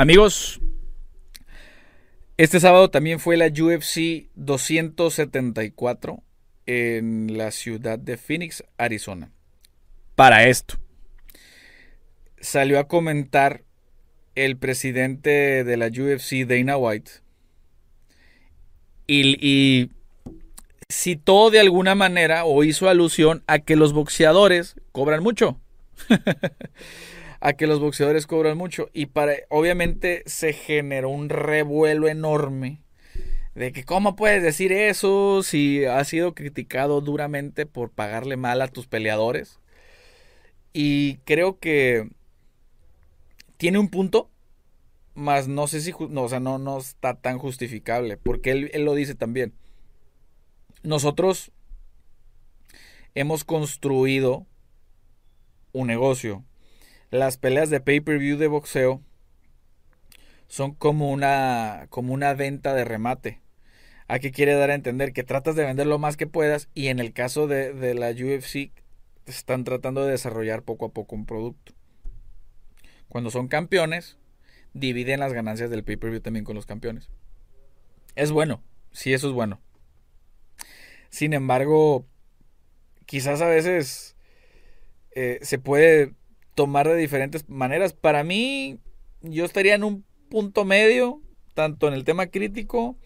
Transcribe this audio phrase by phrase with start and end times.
[0.00, 0.60] Amigos,
[2.36, 6.22] este sábado también fue la UFC 274
[6.66, 9.32] en la ciudad de Phoenix, Arizona.
[10.14, 10.76] Para esto,
[12.38, 13.64] salió a comentar
[14.36, 17.10] el presidente de la UFC, Dana White,
[19.08, 19.90] y,
[20.88, 25.60] citó de alguna manera o hizo alusión a que los boxeadores cobran mucho.
[27.40, 28.90] a que los boxeadores cobran mucho.
[28.92, 32.82] Y para, obviamente se generó un revuelo enorme
[33.54, 38.68] de que cómo puedes decir eso si has sido criticado duramente por pagarle mal a
[38.68, 39.60] tus peleadores.
[40.72, 42.08] Y creo que
[43.56, 44.30] tiene un punto,
[45.14, 48.84] más no sé si, no, o sea, no, no está tan justificable, porque él, él
[48.84, 49.54] lo dice también.
[50.84, 51.50] Nosotros
[53.14, 54.46] hemos construido
[55.72, 56.44] un negocio
[57.10, 59.02] las peleas de pay-per-view de boxeo
[60.46, 63.40] son como una, como una venta de remate.
[64.08, 66.98] Aquí quiere dar a entender que tratas de vender lo más que puedas y en
[66.98, 68.72] el caso de, de la UFC
[69.26, 71.72] están tratando de desarrollar poco a poco un producto.
[73.08, 74.18] Cuando son campeones,
[74.72, 77.10] dividen las ganancias del pay-per-view también con los campeones.
[78.16, 78.62] Es bueno,
[78.92, 79.60] sí, eso es bueno.
[81.10, 82.06] Sin embargo,
[83.06, 84.16] quizás a veces
[85.12, 86.14] eh, se puede
[86.58, 87.92] tomar de diferentes maneras.
[87.92, 88.80] Para mí,
[89.22, 91.22] yo estaría en un punto medio,
[91.54, 92.96] tanto en el tema crítico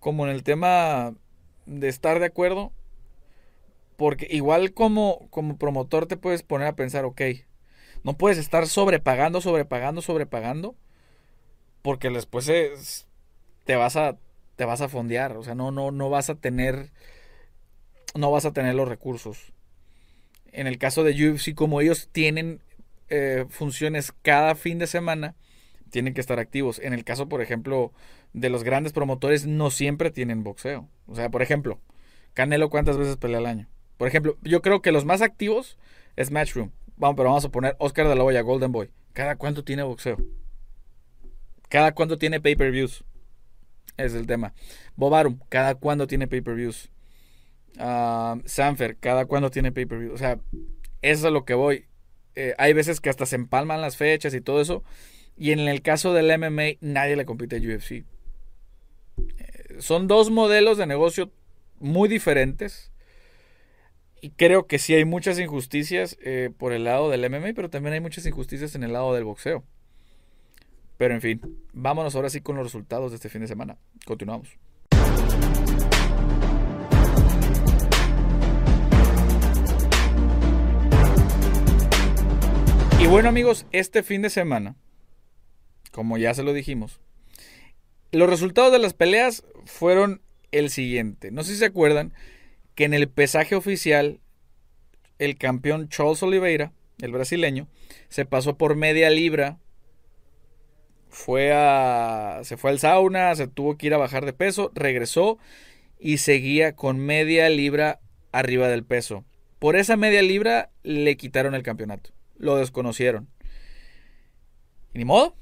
[0.00, 1.14] como en el tema
[1.64, 2.72] de estar de acuerdo.
[3.96, 7.22] Porque igual como, como promotor te puedes poner a pensar, ok,
[8.02, 10.74] no puedes estar sobrepagando, sobrepagando, sobrepagando,
[11.82, 13.06] porque después
[13.62, 14.18] te vas a
[14.56, 16.90] te vas a fondear, o sea, no no no vas a tener
[18.16, 19.52] no vas a tener los recursos.
[20.50, 22.60] En el caso de UFC como ellos tienen
[23.08, 25.34] eh, funciones cada fin de semana,
[25.90, 26.78] tienen que estar activos.
[26.78, 27.92] En el caso, por ejemplo,
[28.32, 30.88] de los grandes promotores, no siempre tienen boxeo.
[31.06, 31.80] O sea, por ejemplo,
[32.34, 33.68] Canelo, ¿cuántas veces pelea al año?
[33.96, 35.78] Por ejemplo, yo creo que los más activos
[36.16, 36.70] es Matchroom.
[36.96, 38.90] Vamos, pero vamos a poner Oscar de la Hoya, Golden Boy.
[39.12, 40.18] ¿Cada cuánto tiene boxeo?
[41.68, 43.04] ¿Cada cuánto tiene pay-per-views?
[43.96, 44.54] Es el tema.
[44.96, 46.90] Bobarum, ¿cada cuándo tiene pay-per-views?
[47.78, 50.14] Uh, Sanfer, ¿cada cuándo tiene pay-per-views?
[50.14, 50.40] O sea,
[51.02, 51.86] eso es a lo que voy.
[52.40, 54.84] Eh, hay veces que hasta se empalman las fechas y todo eso.
[55.36, 57.90] Y en el caso del MMA, nadie le compite a UFC.
[57.90, 58.04] Eh,
[59.80, 61.32] son dos modelos de negocio
[61.80, 62.92] muy diferentes.
[64.20, 67.94] Y creo que sí hay muchas injusticias eh, por el lado del MMA, pero también
[67.94, 69.64] hay muchas injusticias en el lado del boxeo.
[70.96, 71.40] Pero en fin,
[71.72, 73.78] vámonos ahora sí con los resultados de este fin de semana.
[74.06, 74.56] Continuamos.
[83.00, 84.74] Y bueno amigos, este fin de semana,
[85.92, 87.00] como ya se lo dijimos,
[88.10, 90.20] los resultados de las peleas fueron
[90.50, 91.30] el siguiente.
[91.30, 92.12] No sé si se acuerdan
[92.74, 94.18] que en el pesaje oficial
[95.20, 97.68] el campeón Charles Oliveira, el brasileño,
[98.08, 99.58] se pasó por media libra.
[101.08, 105.38] Fue a se fue al sauna, se tuvo que ir a bajar de peso, regresó
[106.00, 108.00] y seguía con media libra
[108.32, 109.24] arriba del peso.
[109.60, 113.28] Por esa media libra le quitaron el campeonato lo desconocieron.
[114.94, 115.36] Y ni modo,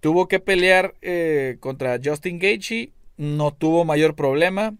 [0.00, 4.74] tuvo que pelear eh, contra Justin Gaethje, no tuvo mayor problema.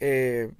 [0.00, 0.50] Eh,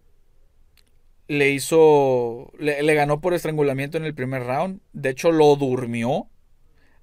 [1.28, 4.80] le hizo, le, ganó por estrangulamiento en el primer round.
[4.92, 6.28] De hecho, lo durmió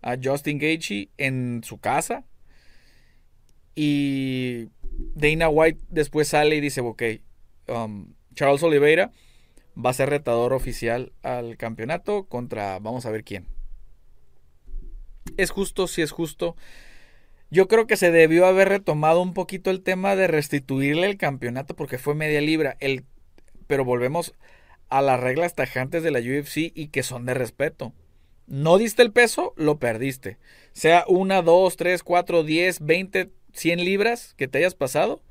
[0.01, 2.25] a Justin Gaethje en su casa.
[3.75, 4.67] Y
[5.15, 7.03] Dana White después sale y dice, ok,
[7.67, 9.11] um, Charles Oliveira
[9.83, 13.47] va a ser retador oficial al campeonato contra, vamos a ver quién.
[15.37, 16.55] Es justo, si es justo.
[17.51, 21.75] Yo creo que se debió haber retomado un poquito el tema de restituirle el campeonato
[21.75, 22.77] porque fue media libra.
[22.79, 23.05] El,
[23.67, 24.33] pero volvemos
[24.89, 27.93] a las reglas tajantes de la UFC y que son de respeto.
[28.47, 30.37] No diste el peso, lo perdiste.
[30.73, 35.21] Sea una, dos, tres, cuatro, diez, veinte, cien libras que te hayas pasado,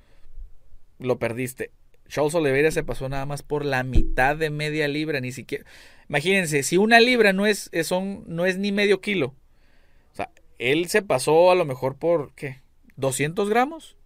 [0.98, 1.72] lo perdiste.
[2.08, 5.64] Charles Oliveira se pasó nada más por la mitad de media libra, ni siquiera.
[6.08, 9.34] Imagínense, si una libra no es, son, no es ni medio kilo.
[10.12, 12.62] O sea, él se pasó a lo mejor por, ¿qué?
[12.96, 13.96] ¿200 gramos?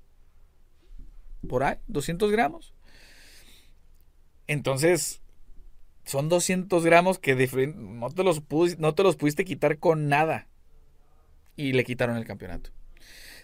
[1.48, 1.76] ¿Por ahí?
[1.88, 2.74] ¿200 gramos?
[4.48, 5.22] Entonces,
[6.04, 7.34] son 200 gramos que
[7.76, 8.42] no te, los
[8.78, 10.48] no te los pudiste quitar con nada.
[11.56, 12.70] Y le quitaron el campeonato.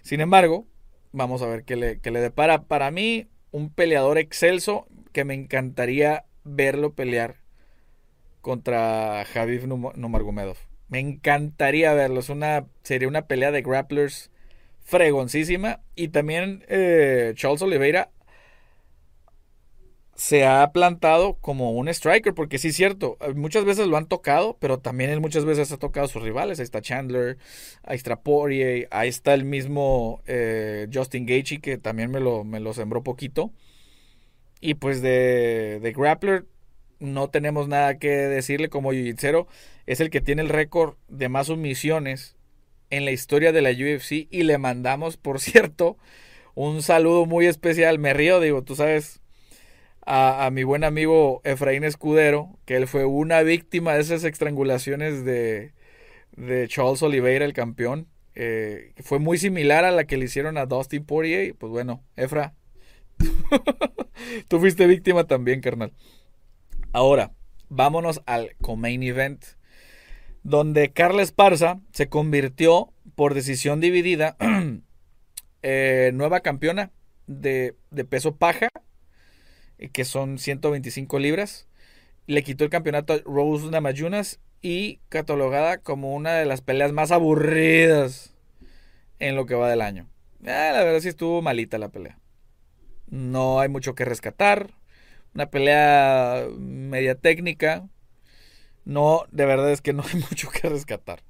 [0.02, 0.66] Sin embargo,
[1.12, 2.62] vamos a ver qué le, qué le depara.
[2.62, 7.36] Para mí, un peleador excelso que me encantaría verlo pelear
[8.40, 10.56] contra Javier Numargomedov.
[10.88, 12.20] Me encantaría verlo.
[12.20, 14.30] Es una, sería una pelea de grapplers
[14.84, 15.80] fregoncísima.
[15.94, 18.10] Y también eh, Charles Oliveira
[20.19, 24.56] se ha plantado como un striker, porque sí es cierto, muchas veces lo han tocado,
[24.59, 26.59] pero también él muchas veces ha tocado a sus rivales.
[26.59, 27.38] Ahí está Chandler,
[27.85, 32.59] ahí está Poirier, ahí está el mismo eh, Justin Gaethje, que también me lo, me
[32.59, 33.53] lo sembró poquito.
[34.61, 36.47] Y pues de, de Grappler
[36.99, 39.15] no tenemos nada que decirle como jiu
[39.87, 42.37] Es el que tiene el récord de más sumisiones
[42.91, 44.26] en la historia de la UFC.
[44.32, 45.97] Y le mandamos, por cierto,
[46.56, 48.00] un saludo muy especial.
[48.00, 49.20] Me río, digo, tú sabes,
[50.10, 55.75] a, mi buen amigo Efraín Escudero, que él fue una víctima de esas estrangulaciones de,
[56.34, 58.08] de Charles Oliveira, el campeón.
[58.34, 61.55] Eh, fue muy similar a la que le hicieron a Dustin Poirier.
[61.56, 62.55] Pues bueno, Efra,
[64.49, 65.93] tú fuiste víctima también, carnal.
[66.93, 67.32] Ahora,
[67.69, 69.44] vámonos al co-main event,
[70.43, 74.38] donde Carla Esparza se convirtió por decisión dividida
[75.62, 76.93] eh, nueva campeona
[77.26, 78.70] de, de peso paja
[79.92, 81.69] que son 125 libras.
[82.26, 87.10] Le quitó el campeonato a Rose Namajunas y catalogada como una de las peleas más
[87.12, 88.34] aburridas
[89.19, 90.08] en lo que va del año.
[90.42, 92.19] Ah, la verdad sí estuvo malita la pelea.
[93.06, 94.75] No hay mucho que rescatar.
[95.34, 97.88] Una pelea media técnica.
[98.84, 101.22] No, de verdad es que no hay mucho que rescatar.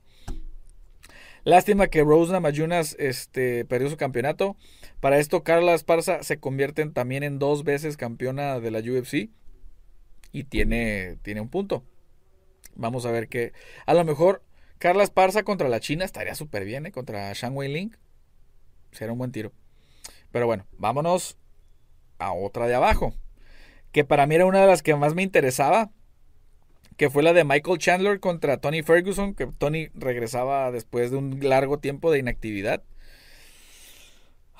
[1.44, 4.56] Lástima que Rose Namajunas este, perdió su campeonato.
[5.00, 9.30] Para esto, Carla Esparza se convierte también en dos veces campeona de la UFC.
[10.32, 11.84] Y tiene, tiene un punto.
[12.74, 13.52] Vamos a ver qué.
[13.86, 14.42] A lo mejor
[14.78, 16.92] Carla Esparza contra la China estaría súper bien, ¿eh?
[16.92, 17.96] Contra Shang Wei Ling.
[18.92, 19.52] Sería un buen tiro.
[20.32, 21.38] Pero bueno, vámonos
[22.18, 23.14] a otra de abajo.
[23.92, 25.90] Que para mí era una de las que más me interesaba
[26.98, 31.38] que fue la de Michael Chandler contra Tony Ferguson, que Tony regresaba después de un
[31.48, 32.82] largo tiempo de inactividad.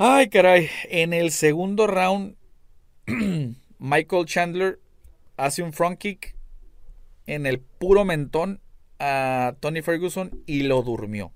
[0.01, 2.37] Ay, caray, en el segundo round,
[3.81, 4.79] Michael Chandler
[5.37, 6.37] hace un front kick
[7.27, 8.61] en el puro mentón
[9.01, 11.33] a Tony Ferguson y lo durmió.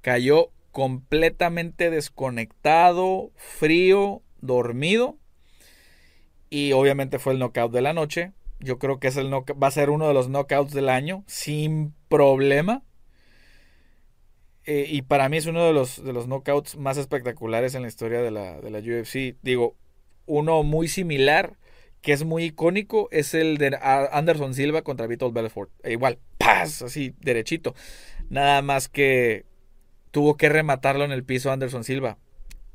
[0.00, 5.18] Cayó completamente desconectado, frío, dormido.
[6.50, 8.30] Y obviamente fue el knockout de la noche.
[8.60, 11.96] Yo creo que es el va a ser uno de los knockouts del año, sin
[12.08, 12.84] problema.
[14.72, 17.88] Eh, y para mí es uno de los, de los knockouts más espectaculares en la
[17.88, 19.34] historia de la, de la UFC.
[19.42, 19.74] Digo,
[20.26, 21.56] uno muy similar,
[22.02, 25.72] que es muy icónico, es el de Anderson Silva contra Vitor Belfort.
[25.82, 26.82] E igual, ¡paz!
[26.82, 27.74] Así, derechito.
[28.28, 29.44] Nada más que
[30.12, 32.18] tuvo que rematarlo en el piso Anderson Silva.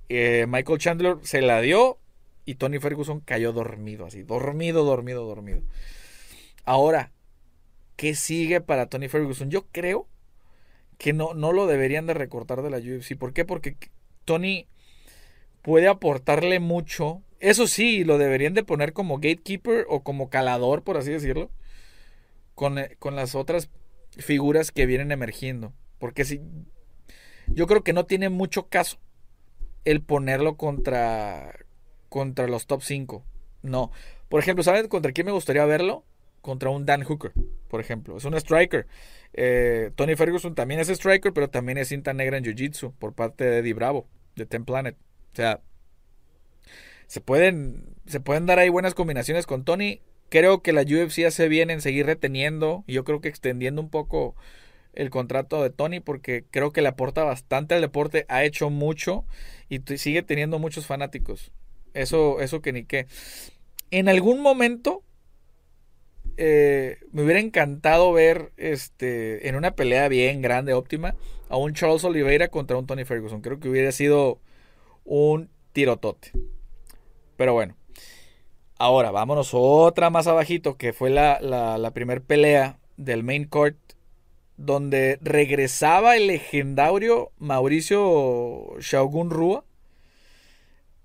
[0.09, 1.97] Eh, Michael Chandler se la dio
[2.43, 5.61] y Tony Ferguson cayó dormido, así, dormido, dormido, dormido.
[6.65, 7.13] Ahora,
[7.95, 9.49] ¿qué sigue para Tony Ferguson?
[9.49, 10.09] Yo creo
[10.97, 13.17] que no, no lo deberían de recortar de la UFC.
[13.17, 13.45] ¿Por qué?
[13.45, 13.77] Porque
[14.25, 14.67] Tony
[15.61, 17.21] puede aportarle mucho.
[17.39, 21.51] Eso sí, lo deberían de poner como gatekeeper o como calador, por así decirlo,
[22.53, 23.69] con, eh, con las otras
[24.11, 25.73] figuras que vienen emergiendo.
[25.99, 26.41] Porque si,
[27.47, 28.97] yo creo que no tiene mucho caso
[29.85, 31.65] el ponerlo contra,
[32.09, 33.23] contra los top 5.
[33.61, 33.91] No.
[34.29, 36.03] Por ejemplo, ¿sabes contra quién me gustaría verlo?
[36.41, 37.33] Contra un Dan Hooker,
[37.69, 38.17] por ejemplo.
[38.17, 38.87] Es un striker.
[39.37, 43.43] Eh, Tony Ferguson también es striker, pero también es cinta negra en Jiu-Jitsu por parte
[43.43, 44.95] de Eddie Bravo, de Ten Planet.
[45.33, 45.59] O sea,
[47.07, 50.01] se pueden, se pueden dar ahí buenas combinaciones con Tony.
[50.29, 53.89] Creo que la UFC hace bien en seguir reteniendo y yo creo que extendiendo un
[53.89, 54.35] poco
[54.93, 59.25] el contrato de Tony porque creo que le aporta bastante al deporte, ha hecho mucho
[59.67, 61.51] y sigue teniendo muchos fanáticos.
[61.93, 63.07] Eso, eso que ni qué.
[63.91, 65.03] En algún momento
[66.37, 71.15] eh, me hubiera encantado ver este, en una pelea bien grande, óptima,
[71.49, 73.41] a un Charles Oliveira contra un Tony Ferguson.
[73.41, 74.39] Creo que hubiera sido
[75.03, 76.31] un tirotote.
[77.37, 77.75] Pero bueno.
[78.77, 83.77] Ahora, vámonos otra más abajito, que fue la, la, primera pelea del main court,
[84.57, 89.63] donde regresaba el legendario Mauricio Shogun Rua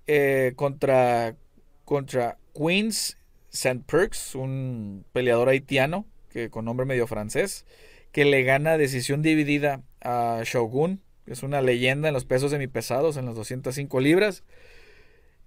[0.05, 1.37] eh, contra,
[1.85, 3.17] contra Queens
[3.51, 3.81] St.
[3.85, 7.65] Perks, un peleador haitiano que con nombre medio francés,
[8.11, 13.17] que le gana decisión dividida a Shogun, que es una leyenda en los pesos semipesados,
[13.17, 14.43] en los 205 libras.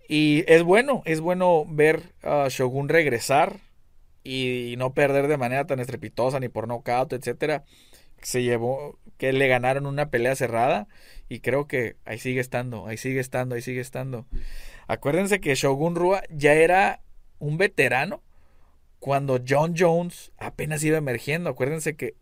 [0.09, 3.61] Y es bueno, es bueno ver a Shogun regresar
[4.23, 7.65] y, no perder de manera tan estrepitosa ni por knockout, etcétera.
[8.23, 10.89] Se llevó, que le ganaron una pelea cerrada
[11.29, 14.27] y creo que ahí sigue estando, ahí sigue estando, ahí sigue estando.
[14.87, 17.01] Acuérdense que Shogun Rua ya era
[17.39, 18.23] un veterano
[18.99, 21.51] cuando John Jones apenas iba emergiendo.
[21.51, 22.15] Acuérdense que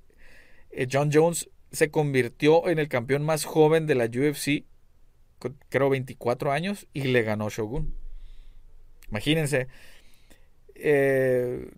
[0.70, 4.64] eh, John Jones se convirtió en el campeón más joven de la UFC,
[5.68, 7.94] creo 24 años, y le ganó Shogun.
[9.08, 9.68] Imagínense.
[10.74, 11.70] Eh,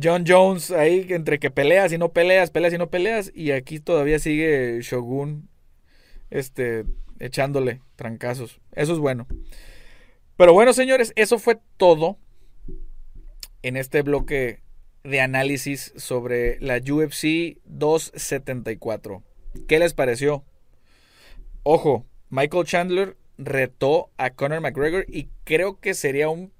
[0.00, 3.80] John Jones ahí entre que peleas y no peleas, peleas y no peleas, y aquí
[3.80, 5.48] todavía sigue Shogun
[6.30, 6.84] este,
[7.18, 8.60] echándole trancazos.
[8.72, 9.26] Eso es bueno.
[10.36, 12.18] Pero bueno, señores, eso fue todo
[13.66, 14.60] en este bloque
[15.02, 19.24] de análisis sobre la UFC 274.
[19.66, 20.44] ¿Qué les pareció?
[21.64, 26.52] Ojo, Michael Chandler retó a Conor McGregor y creo que sería un,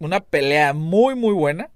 [0.00, 1.70] una pelea muy muy buena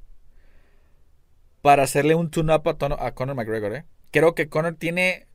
[1.63, 3.77] para hacerle un tune-up a, Conor McGregor.
[3.77, 3.85] ¿eh?
[4.11, 5.29] Creo que Conor tiene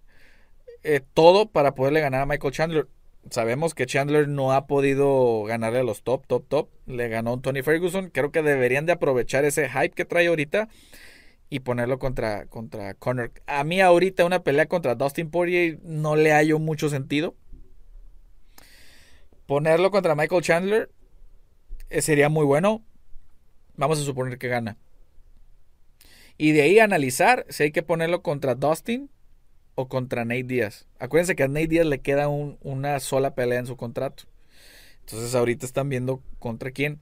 [0.83, 2.87] eh, todo para poderle ganar a Michael Chandler.
[3.31, 6.69] Sabemos que Chandler no ha podido ganarle a los top, top, top.
[6.85, 8.09] Le ganó Tony Ferguson.
[8.09, 10.69] Creo que deberían de aprovechar ese hype que trae ahorita
[11.49, 13.31] y ponerlo contra, contra Conor.
[13.47, 17.35] A mí ahorita una pelea contra Dustin Poirier no le hallo mucho sentido.
[19.45, 20.91] Ponerlo contra Michael Chandler
[21.89, 22.83] eh, sería muy bueno.
[23.75, 24.77] Vamos a suponer que gana.
[26.37, 29.09] Y de ahí analizar si hay que ponerlo contra Dustin
[29.75, 30.87] o contra Nate Díaz.
[30.99, 34.23] Acuérdense que a Nate Díaz le queda una sola pelea en su contrato.
[35.01, 36.99] Entonces ahorita están viendo contra quién.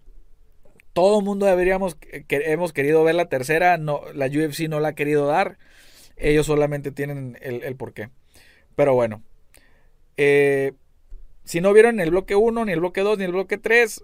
[0.93, 4.89] Todo el mundo deberíamos, que, hemos querido ver la tercera, no, la UFC no la
[4.89, 5.57] ha querido dar.
[6.15, 8.09] Ellos solamente tienen el, porqué.
[8.75, 9.21] Pero bueno.
[10.15, 10.73] Eh,
[11.43, 14.03] si no vieron el bloque 1, ni el bloque 2, ni el bloque 3,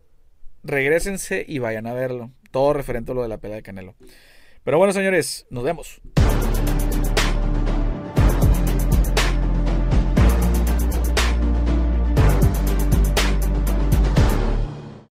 [0.64, 2.32] regresense y vayan a verlo.
[2.52, 3.96] Todo referente a lo de la pelea de Canelo.
[4.64, 6.02] Pero bueno, señores, nos vemos.